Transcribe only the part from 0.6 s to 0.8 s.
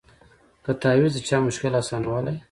که